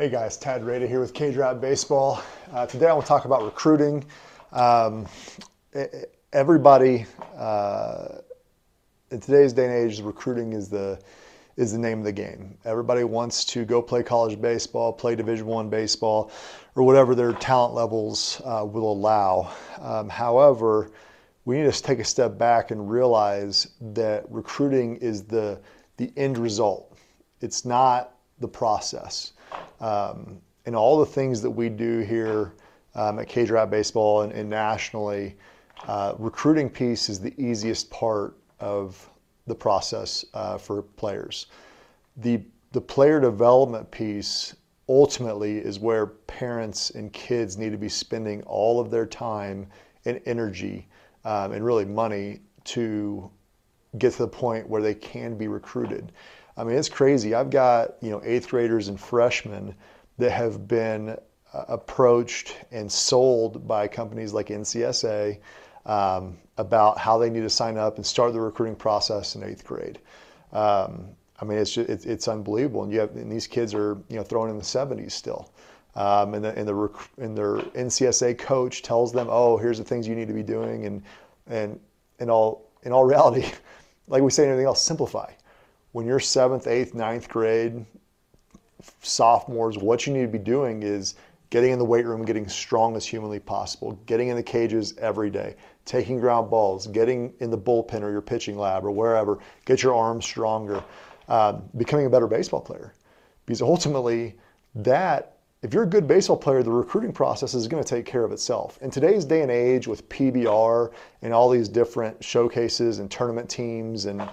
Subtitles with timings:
[0.00, 2.22] Hey guys, Tad Rada here with K-Drop Baseball.
[2.52, 4.04] Uh, today I want to talk about recruiting.
[4.52, 5.08] Um,
[6.32, 7.04] everybody
[7.36, 8.18] uh,
[9.10, 11.00] in today's day and age, recruiting is the
[11.56, 12.56] is the name of the game.
[12.64, 16.30] Everybody wants to go play college baseball, play Division One baseball,
[16.76, 19.52] or whatever their talent levels uh, will allow.
[19.80, 20.92] Um, however,
[21.44, 25.60] we need to take a step back and realize that recruiting is the
[25.96, 26.96] the end result.
[27.40, 29.32] It's not the process.
[29.80, 32.54] Um, and all the things that we do here
[32.94, 35.36] um, at K Drive Baseball and, and nationally,
[35.86, 39.08] uh, recruiting piece is the easiest part of
[39.46, 41.46] the process uh, for players.
[42.18, 44.54] The, the player development piece
[44.88, 49.66] ultimately is where parents and kids need to be spending all of their time
[50.04, 50.88] and energy
[51.24, 53.30] um, and really money to
[53.98, 56.12] get to the point where they can be recruited.
[56.58, 57.34] I mean, it's crazy.
[57.34, 59.76] I've got, you know, eighth graders and freshmen
[60.18, 61.10] that have been
[61.54, 65.38] uh, approached and sold by companies like NCSA
[65.86, 69.64] um, about how they need to sign up and start the recruiting process in eighth
[69.64, 70.00] grade.
[70.52, 71.06] Um,
[71.40, 72.82] I mean, it's, just, it's, it's unbelievable.
[72.82, 75.52] And you have, and these kids are, you know, thrown in the 70s still.
[75.94, 80.08] Um, and, the, and, the, and their NCSA coach tells them, oh, here's the things
[80.08, 80.86] you need to be doing.
[80.86, 81.02] And,
[81.46, 81.78] and
[82.18, 83.48] in all, in all reality,
[84.08, 85.30] like we say anything else, simplify
[85.92, 87.84] when you're seventh, eighth, ninth grade,
[89.02, 91.14] sophomores, what you need to be doing is
[91.50, 95.30] getting in the weight room, getting strong as humanly possible, getting in the cages every
[95.30, 99.82] day, taking ground balls, getting in the bullpen or your pitching lab or wherever, get
[99.82, 100.84] your arms stronger,
[101.28, 102.92] um, becoming a better baseball player.
[103.46, 104.34] Because ultimately,
[104.74, 108.22] that if you're a good baseball player, the recruiting process is going to take care
[108.22, 108.78] of itself.
[108.82, 110.92] In today's day and age, with PBR
[111.22, 114.28] and all these different showcases and tournament teams and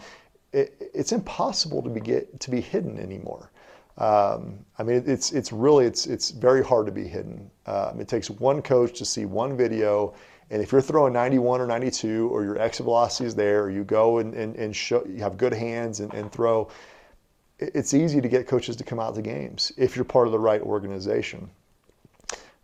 [0.55, 3.51] it, it's impossible to be get to be hidden anymore.
[3.97, 7.49] Um, I mean, it's it's really it's it's very hard to be hidden.
[7.65, 10.13] Um, it takes one coach to see one video,
[10.49, 13.83] and if you're throwing 91 or 92, or your exit velocity is there, or you
[13.83, 16.69] go and, and, and show you have good hands and, and throw,
[17.59, 20.39] it's easy to get coaches to come out to games if you're part of the
[20.39, 21.49] right organization.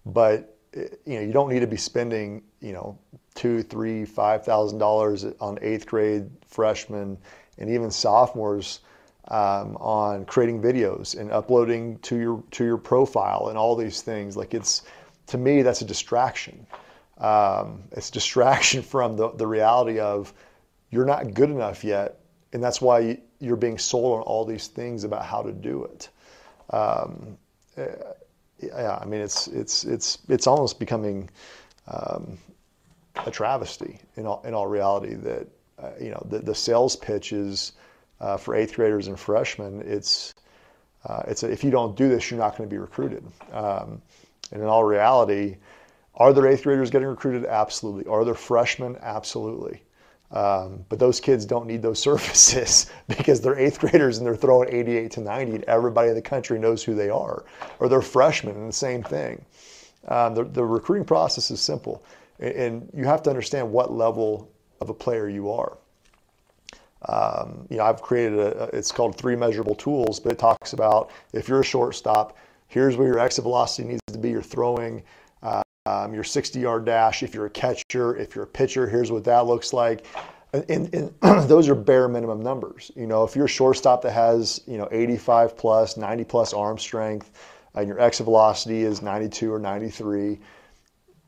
[0.06, 2.98] But you know, you don't need to be spending you know
[3.36, 7.18] two, three, five thousand dollars on eighth grade freshmen
[7.62, 8.80] and even sophomores
[9.28, 14.36] um, on creating videos and uploading to your to your profile and all these things.
[14.36, 14.82] Like it's
[15.28, 16.66] to me, that's a distraction.
[17.20, 20.34] Um, it's distraction from the, the reality of
[20.90, 22.20] you're not good enough yet,
[22.52, 26.10] and that's why you're being sold on all these things about how to do it.
[26.72, 27.38] Um,
[27.78, 27.88] eh,
[28.60, 31.30] yeah, I mean, it's it's it's it's almost becoming
[31.88, 32.38] um,
[33.26, 35.48] a travesty in all in all reality that
[35.82, 37.74] uh, you know, the, the sales pitch is
[38.20, 39.82] uh, for eighth graders and freshmen.
[39.86, 40.34] It's
[41.06, 43.24] uh, it's a, if you don't do this, you're not going to be recruited.
[43.52, 44.02] Um,
[44.52, 45.58] and in all reality,
[46.16, 47.46] are there eighth graders getting recruited?
[47.46, 48.06] Absolutely.
[48.06, 48.98] Are there freshmen?
[49.02, 49.82] Absolutely.
[50.32, 54.70] Um, but those kids don't need those services because they're eighth graders and they're throwing
[54.72, 57.46] 88 to 90 and everybody in the country knows who they are.
[57.80, 59.44] Or they're freshmen and the same thing.
[60.08, 62.04] Um, the, the recruiting process is simple.
[62.40, 65.78] And you have to understand what level of a player you are.
[67.08, 71.12] Um, you know, I've created a, it's called three measurable tools, but it talks about
[71.34, 72.38] if you're a shortstop,
[72.68, 75.02] here's where your exit velocity needs to be, your throwing,
[75.88, 77.24] um, your 60 yard dash.
[77.24, 80.06] If you're a catcher, if you're a pitcher, here's what that looks like.
[80.54, 81.14] And, and,
[81.50, 82.92] those are bare minimum numbers.
[82.96, 86.78] You know, if you're a shortstop that has, you know, 85 plus, 90 plus arm
[86.78, 87.32] strength,
[87.74, 90.40] and your exit velocity is 92 or 93,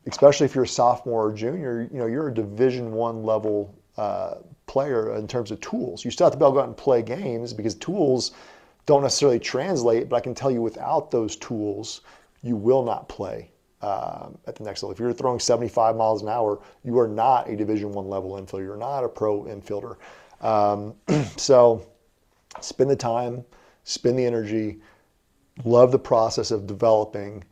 [0.07, 4.35] especially if you're a sophomore or junior, you know, you're a Division One level uh,
[4.65, 6.03] player in terms of tools.
[6.03, 8.31] You still have to be able to go out and play games because tools
[8.85, 10.09] don't necessarily translate.
[10.09, 12.01] But I can tell you, without those tools,
[12.41, 14.93] you will not play um, at the next level.
[14.93, 18.63] If you're throwing 75 miles an hour, you are not a Division One level infielder.
[18.63, 19.97] You're not a pro infielder.
[20.41, 20.95] Um,
[21.37, 21.85] so,
[22.59, 23.45] spend the time,
[23.83, 24.79] spend the energy,
[25.63, 27.43] love the process of developing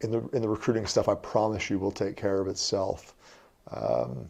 [0.00, 3.14] in the in the recruiting stuff, I promise you will take care of itself.
[3.70, 4.28] Um,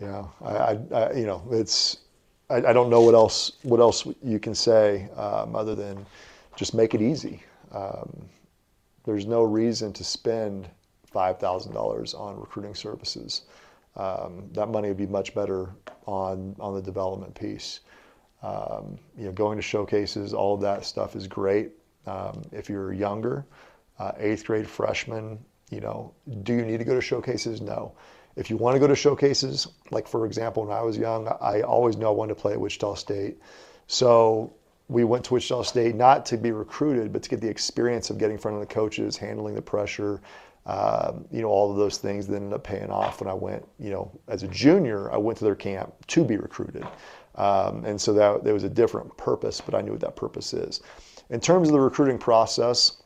[0.00, 1.98] yeah, I, I, I, you know it's
[2.50, 6.04] I, I, don't know what else what else you can say um, other than
[6.54, 7.42] just make it easy.
[7.72, 8.28] Um,
[9.04, 10.68] there's no reason to spend
[11.04, 13.42] five thousand dollars on recruiting services.
[13.96, 15.70] Um, that money would be much better
[16.06, 17.80] on on the development piece.
[18.42, 21.72] Um, you know, going to showcases, all of that stuff is great.
[22.06, 23.44] Um, if you're younger,
[23.98, 25.38] uh, eighth grade freshman,
[25.70, 27.60] you know, do you need to go to showcases?
[27.60, 27.92] No.
[28.36, 31.62] If you want to go to showcases, like for example, when I was young, I
[31.62, 33.38] always knew I wanted to play at Wichita State.
[33.86, 34.52] So
[34.88, 38.18] we went to Wichita State not to be recruited, but to get the experience of
[38.18, 40.20] getting in front of the coaches, handling the pressure,
[40.66, 43.66] um, you know, all of those things that ended up paying off when I went,
[43.78, 46.86] you know, as a junior, I went to their camp to be recruited.
[47.36, 50.52] Um, and so that there was a different purpose, but I knew what that purpose
[50.52, 50.80] is.
[51.30, 53.02] In terms of the recruiting process,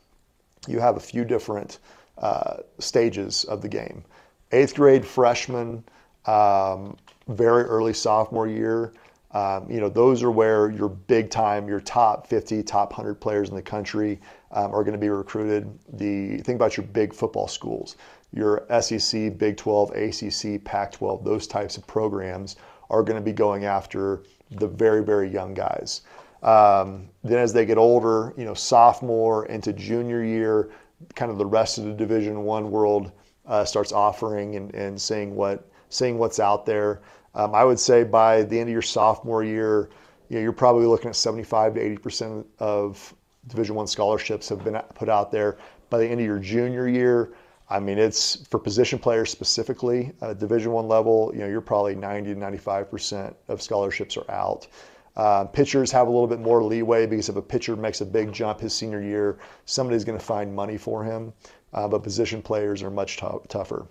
[0.67, 1.79] you have a few different
[2.17, 4.03] uh, stages of the game.
[4.51, 5.83] Eighth grade freshman,
[6.25, 6.97] um,
[7.27, 8.93] very early sophomore year,
[9.33, 13.49] um, you know, those are where your big time, your top 50, top 100 players
[13.49, 14.19] in the country
[14.51, 15.79] um, are going to be recruited.
[15.93, 17.95] The think about your big football schools,
[18.33, 22.57] your SEC, Big 12, ACC, Pac 12, those types of programs
[22.89, 26.01] are going to be going after the very, very young guys.
[26.41, 30.71] Um, then as they get older, you know, sophomore into junior year,
[31.15, 33.11] kind of the rest of the Division One world
[33.45, 37.01] uh, starts offering and, and seeing what seeing what's out there.
[37.35, 39.89] Um, I would say by the end of your sophomore year,
[40.29, 43.13] you know, you're probably looking at 75 to 80 percent of
[43.47, 45.57] Division One scholarships have been put out there.
[45.89, 47.33] By the end of your junior year,
[47.69, 51.31] I mean it's for position players specifically, uh, Division One level.
[51.33, 54.67] You know, you're probably 90 to 95 percent of scholarships are out.
[55.15, 58.31] Uh, pitchers have a little bit more leeway because if a pitcher makes a big
[58.31, 61.33] jump his senior year, somebody's going to find money for him.
[61.73, 63.87] Uh, but position players are much t- tougher.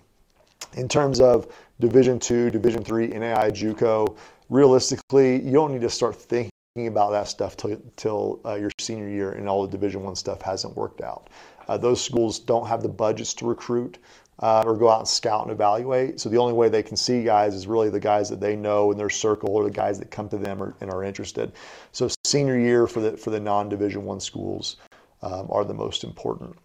[0.73, 1.47] In terms of
[1.79, 4.15] Division two, Division three, NAI, JUCO,
[4.49, 9.09] realistically, you don't need to start thinking about that stuff till, till uh, your senior
[9.09, 11.29] year and all the Division one stuff hasn't worked out.
[11.67, 13.97] Uh, those schools don't have the budgets to recruit
[14.41, 16.19] uh, or go out and scout and evaluate.
[16.19, 18.91] So the only way they can see guys is really the guys that they know
[18.91, 21.51] in their circle or the guys that come to them or, and are interested.
[21.91, 24.77] So senior year for the for the non-Division one schools
[25.21, 26.55] um, are the most important.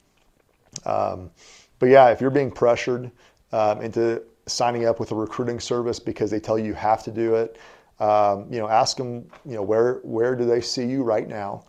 [0.85, 1.31] Um,
[1.79, 3.11] but yeah, if you're being pressured
[3.53, 7.11] um, into signing up with a recruiting service because they tell you you have to
[7.11, 7.59] do it,
[8.01, 11.65] um, you know, ask them, you know, where where do they see you right now?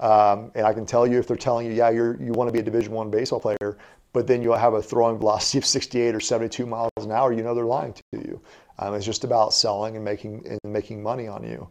[0.00, 2.52] Um, and I can tell you if they're telling you, yeah, you're you want to
[2.52, 3.78] be a Division One baseball player,
[4.12, 7.42] but then you'll have a throwing velocity of 68 or 72 miles an hour, you
[7.42, 8.40] know they're lying to you.
[8.78, 11.68] Um, it's just about selling and making and making money on you.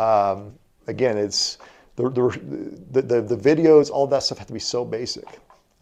[0.00, 0.54] Um,
[0.86, 1.58] again, it's
[1.96, 5.26] the, the, the, the, videos, all that stuff have to be so basic.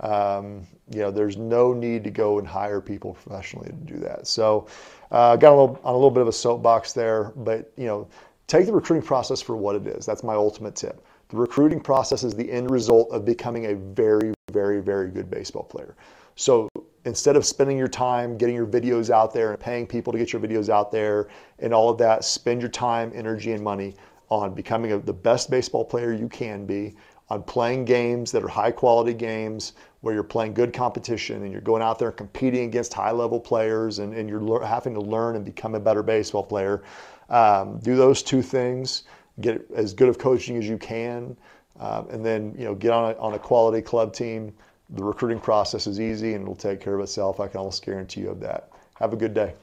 [0.00, 4.26] Um, you know, there's no need to go and hire people professionally to do that.
[4.26, 4.66] So,
[5.10, 8.08] uh, got a little on a little bit of a soapbox there, but you know,
[8.46, 10.04] take the recruiting process for what it is.
[10.04, 11.04] That's my ultimate tip.
[11.28, 15.64] The recruiting process is the end result of becoming a very, very, very good baseball
[15.64, 15.96] player.
[16.36, 16.68] So
[17.04, 20.32] instead of spending your time getting your videos out there and paying people to get
[20.32, 21.28] your videos out there
[21.58, 23.94] and all of that, spend your time, energy, and money
[24.28, 26.94] on becoming a, the best baseball player you can be,
[27.28, 29.72] on playing games that are high quality games
[30.02, 33.40] where you're playing good competition and you're going out there and competing against high level
[33.40, 36.84] players and, and you're le- having to learn and become a better baseball player.
[37.30, 39.02] Um, do those two things
[39.40, 41.36] get as good of coaching as you can,
[41.78, 44.52] um, and then you know get on a, on a quality club team.
[44.90, 47.40] The recruiting process is easy and it'll take care of itself.
[47.40, 48.70] I can almost guarantee you of that.
[48.94, 49.54] Have a good day.